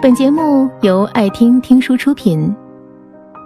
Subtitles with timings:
[0.00, 2.54] 本节目由爱听听书出品。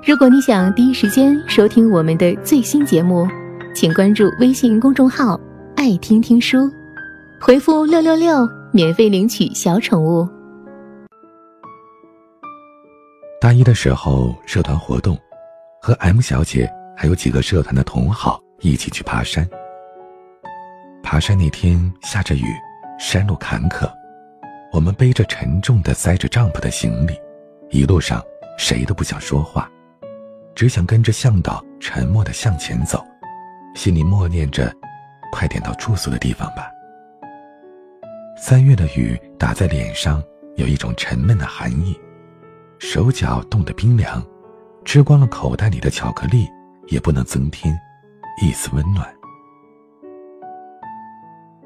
[0.06, 3.26] 如果你想第一时间收听我们的最新节目，
[3.74, 5.40] 请关注微信公众号
[5.76, 6.70] “爱听听书”，
[7.40, 10.28] 回复“六六六”免费领取小宠物。
[13.40, 15.18] 大一的时候，社团活动，
[15.80, 19.48] 和 M 小姐还有几个社团的同好一起去爬山。
[21.02, 22.44] 爬山那天下着雨，
[22.98, 23.90] 山路坎坷。
[24.72, 27.20] 我们背着沉重的塞着帐篷的行李，
[27.70, 28.24] 一路上
[28.56, 29.70] 谁都不想说话，
[30.54, 33.04] 只想跟着向导沉默的向前走，
[33.74, 34.74] 心里默念着
[35.30, 36.70] ：“快点到住宿的地方吧。”
[38.34, 40.22] 三月的雨打在脸上，
[40.56, 41.94] 有一种沉闷的寒意，
[42.78, 44.24] 手脚冻得冰凉，
[44.86, 46.48] 吃光了口袋里的巧克力，
[46.88, 47.78] 也不能增添
[48.42, 49.06] 一丝温暖。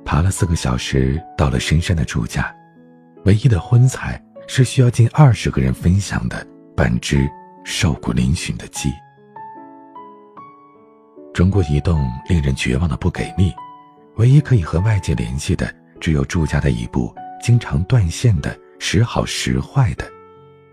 [0.04, 2.52] 爬了四个小时，到了深山的住家。
[3.26, 7.28] 唯一的荤菜是需要近二十个人分享的半只
[7.64, 8.88] 瘦骨嶙峋的鸡。
[11.34, 13.52] 中国移动令人绝望的不给力，
[14.14, 20.08] 唯一可以和外界联系的只有住家的一部经常断线的时好时坏的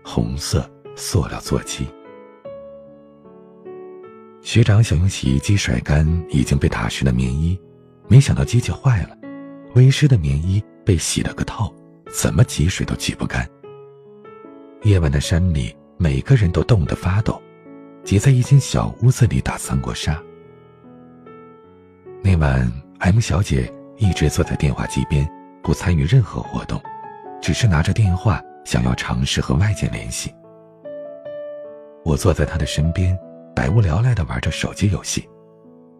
[0.04, 1.88] 红色塑料座机。
[4.42, 7.60] 学长想用洗衣机甩干已经被打湿的棉衣，
[8.06, 9.16] 没想到机器坏了，
[9.74, 11.74] 微湿的棉衣被洗了个透。
[12.14, 13.46] 怎么挤水都挤不干。
[14.84, 17.42] 夜晚的山里，每个人都冻得发抖，
[18.04, 20.22] 挤在一间小屋子里打三国杀。
[22.22, 25.28] 那晚，M 小姐一直坐在电话机边，
[25.60, 26.80] 不参与任何活动，
[27.42, 30.32] 只是拿着电话想要尝试和外界联系。
[32.04, 33.18] 我坐在她的身边，
[33.56, 35.28] 百无聊赖地玩着手机游戏，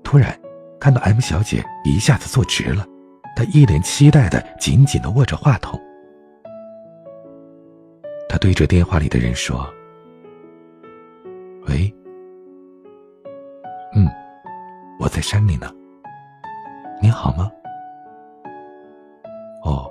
[0.05, 0.39] 突然
[0.79, 2.87] 看到 M 小姐一下子坐直了，
[3.35, 5.81] 她一脸期待地紧紧地握着话筒。
[8.35, 9.73] 他对着电话里的人说
[11.69, 11.95] ：“喂，
[13.95, 14.09] 嗯，
[14.99, 15.73] 我在山里呢。
[17.01, 17.49] 你好吗？
[19.63, 19.89] 哦，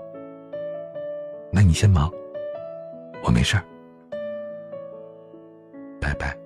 [1.53, 2.12] 那你先忙，
[3.24, 3.64] 我没事儿，
[6.02, 6.38] 拜拜。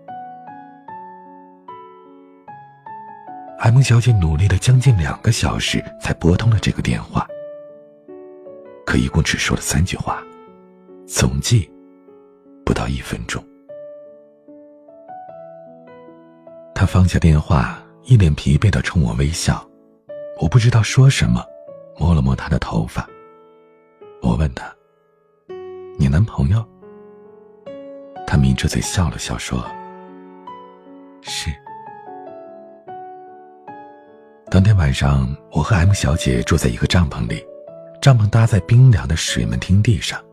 [3.57, 7.27] ”M 小姐努力了将近两个小时才拨通了这个电话，
[8.85, 10.23] 可一共只说了三句话，
[11.07, 11.67] 总计。
[12.77, 13.43] 到一分钟，
[16.75, 19.67] 他放下电话，一脸疲惫的冲我微笑。
[20.39, 21.43] 我不知道说什么，
[21.97, 23.09] 摸了摸他的头发。
[24.21, 24.71] 我问他
[25.97, 26.63] ：“你男朋友？”
[28.27, 29.65] 他抿着嘴笑了笑，说
[31.23, 31.49] ：“是。”
[34.51, 37.43] 当天晚上，我和 M 小姐住在一个帐篷里，
[37.99, 40.23] 帐篷搭在冰凉的水门汀地上，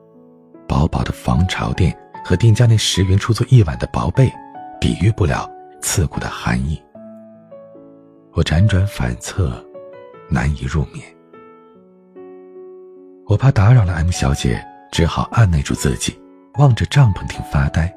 [0.69, 1.99] 薄薄的防潮垫。
[2.25, 4.33] 和店家那十元出租一晚的薄被，
[4.81, 5.49] 抵御不了
[5.83, 6.83] 刺骨的寒意。
[8.33, 9.62] 我辗转反侧，
[10.31, 11.05] 难以入眠。
[13.27, 16.19] 我怕打扰了 M 小姐，只好按耐住自己，
[16.55, 17.95] 望着帐篷顶发呆。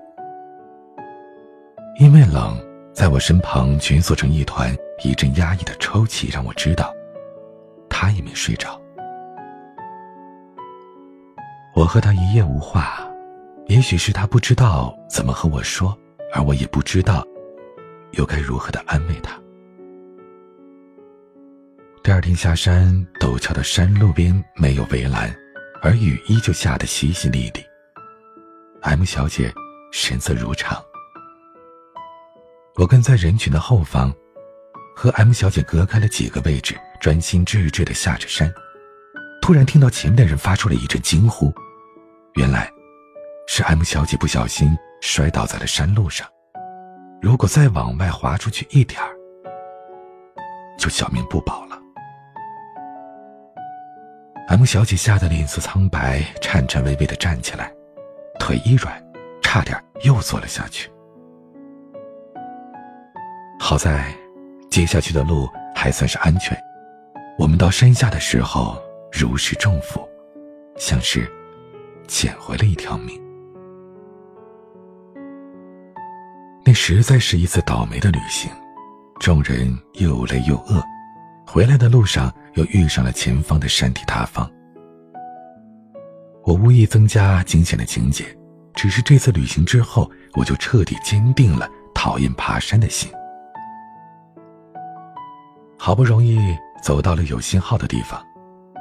[1.97, 2.59] 因为冷，
[2.93, 6.93] 在我身旁蜷缩成一团，一阵压抑的抽泣让我知道，
[7.89, 8.77] 她也没睡着。
[11.73, 13.06] 我和她一夜无话。
[13.67, 15.97] 也许是他不知道怎么和我说，
[16.33, 17.25] 而我也不知道，
[18.11, 19.37] 又该如何的安慰他。
[22.01, 25.35] 第二天下山，陡峭的山路边没有围栏，
[25.81, 27.61] 而雨依旧下得淅淅沥沥。
[28.83, 29.53] M 小姐
[29.91, 30.81] 神色如常，
[32.75, 34.15] 我跟在人群的后方，
[34.95, 38.49] 和 M 小姐隔开了几个位置，专心致志的下着山。
[39.41, 41.53] 突然听到前面的人发出了一阵惊呼，
[42.35, 42.71] 原来。
[43.57, 46.27] 是 M 小姐不小心摔倒在了山路上，
[47.19, 49.09] 如果再往外滑出去一点儿，
[50.77, 51.75] 就小命不保了。
[54.49, 57.73] M 小姐吓得脸色苍白，颤颤巍巍的站起来，
[58.39, 59.03] 腿一软，
[59.41, 60.87] 差点又坐了下去。
[63.59, 64.13] 好在，
[64.69, 66.55] 接下去的路还算是安全。
[67.39, 68.79] 我们到山下的时候
[69.11, 70.07] 如释重负，
[70.77, 71.27] 像是
[72.07, 73.19] 捡回了一条命。
[76.67, 78.51] 那实在是一次倒霉的旅行，
[79.21, 80.83] 众人又累又饿，
[81.45, 84.51] 回来的路上又遇上了前方的山体塌方。
[86.43, 88.25] 我无意增加惊险的情节，
[88.75, 93.09] 只是这次旅行之后，我就彻底坚定了讨厌爬山的心。
[95.77, 96.37] 好不容易
[96.83, 98.21] 走到了有信号的地方，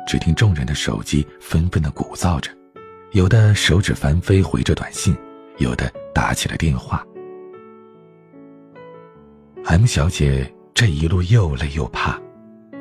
[0.08, 2.50] 只听众人的手机纷纷的鼓噪着，
[3.12, 5.16] 有的手指翻飞回着短信，
[5.58, 7.05] 有的打起了电话。
[9.64, 12.20] M 小姐这一路又累又怕，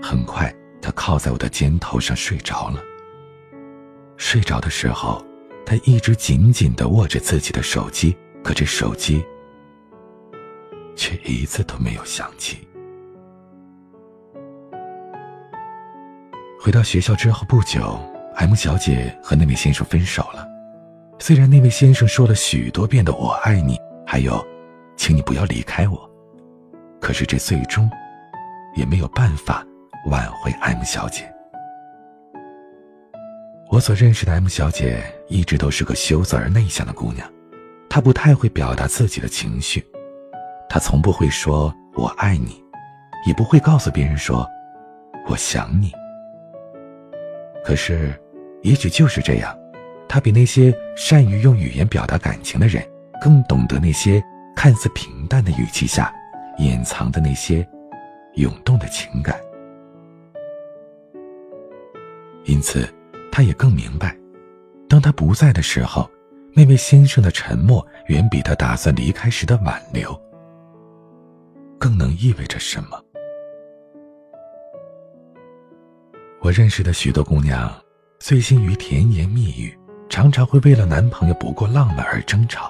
[0.02, 2.84] 很快她靠在我的肩头上睡着了。
[4.18, 5.26] 睡着的时候，
[5.66, 9.26] 她一直紧紧的握着自己的手机，可这手机
[10.96, 12.68] 却一次都没有响起。
[16.60, 18.00] 回到学校之后不久
[18.36, 20.48] ，M 小姐和那位先生分手了。
[21.20, 24.46] 虽然那位先生说了许多遍的“我爱你”，还有
[24.98, 26.10] “请你不要离开我”，
[27.06, 27.88] 可是这最终
[28.74, 29.64] 也没有办法
[30.08, 31.32] 挽回 M 小姐。
[33.70, 37.32] 我所认识的 M 小姐一直都是个羞涩而内向的姑娘，
[37.88, 39.86] 她不太会表达自己的情绪，
[40.68, 42.60] 她从不会说“我爱你”，
[43.28, 44.44] 也不会告诉别人说
[45.30, 45.92] “我想你”。
[47.64, 48.20] 可是，
[48.64, 49.56] 也许就是这样，
[50.10, 52.84] 他比那些善于用语言表达感情的人，
[53.22, 54.20] 更懂得那些
[54.56, 56.12] 看似平淡的语气下
[56.58, 57.68] 隐藏的那些
[58.36, 59.40] 涌动的情感。
[62.46, 62.88] 因此，
[63.32, 64.16] 他也更明白，
[64.88, 66.10] 当他不在的时候，
[66.54, 70.20] 那位先生的沉默远比他打算离开时的挽留
[71.78, 73.02] 更能意味着什么。
[76.42, 77.74] 我认识的许多姑娘，
[78.20, 79.76] 醉心于甜言蜜语，
[80.08, 82.70] 常常会为了男朋友不够浪漫而争吵。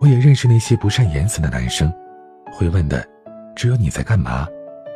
[0.00, 1.92] 我也认识那些不善言辞的男生，
[2.52, 3.06] 会问的
[3.54, 4.46] 只有你在干嘛，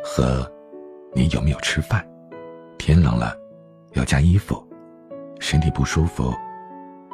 [0.03, 0.49] 和
[1.13, 2.05] 你有没有吃饭，
[2.77, 3.35] 天冷了
[3.93, 4.65] 要加衣服，
[5.39, 6.33] 身体不舒服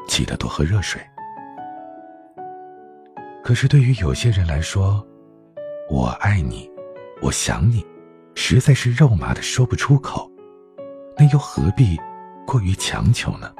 [0.07, 1.01] 记得多喝热水。
[3.43, 5.05] 可是对于有些人来说，
[5.89, 6.69] 我爱你，
[7.21, 7.85] 我想你。
[8.35, 10.31] 实在是肉麻的说不出口，
[11.17, 11.99] 那又何必
[12.47, 13.51] 过于强求呢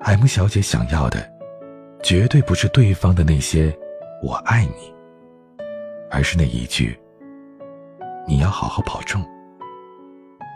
[0.00, 1.30] ？M 小姐想要的，
[2.02, 3.72] 绝对不是对方的那些
[4.22, 4.94] “我爱你”，
[6.08, 6.96] 而是那一句
[8.26, 9.20] “你要好好保重，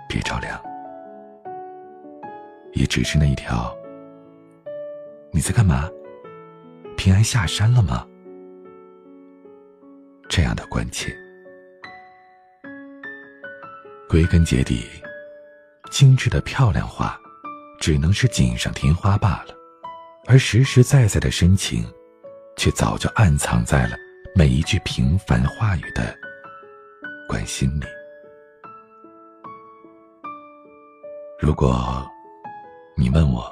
[0.08, 0.58] 别着凉”，
[2.74, 3.76] 也只是那一条
[5.32, 5.90] “你在干嘛？
[6.96, 8.06] 平安下山了吗？”
[10.30, 11.12] 这样的关切。
[14.08, 14.86] 归根结底，
[15.90, 17.18] 精致的漂亮话，
[17.80, 19.54] 只能是锦上添花罢了，
[20.28, 21.84] 而实实在在的深情，
[22.56, 23.96] 却早就暗藏在了
[24.34, 26.16] 每一句平凡话语的
[27.28, 27.84] 关心里。
[31.38, 32.04] 如果
[32.96, 33.44] 你问我，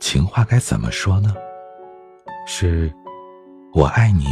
[0.00, 1.34] 情话该怎么说呢？
[2.46, 2.92] 是
[3.72, 4.26] “我爱你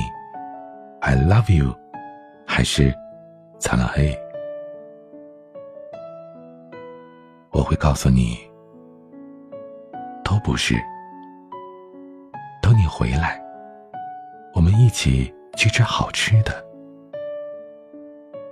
[1.00, 1.75] ”，I love you，
[2.46, 2.93] 还是？
[3.58, 4.14] 灿烂黑，
[7.50, 8.38] 我会告诉你，
[10.22, 10.75] 都不是。
[12.98, 13.38] 回来，
[14.54, 16.64] 我们一起去吃好吃的，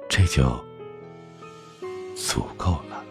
[0.06, 0.42] 这就
[2.14, 3.02] 足够了。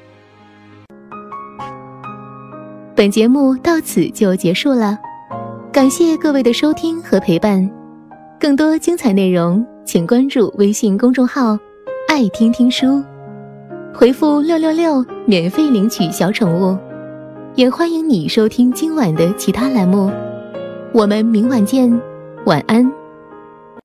[2.95, 4.95] 本节目到此就结束了，
[5.71, 7.68] 感谢各位的收听和陪伴。
[8.39, 11.57] 更多精彩内容，请关注微信公众号。
[12.07, 13.03] 爱听听书，
[13.92, 16.78] 回复六六六免费领取小宠物，
[17.56, 20.11] 也欢迎你收听今晚的其他栏目。
[20.94, 21.92] 我们明晚见，
[22.45, 23.03] 晚安。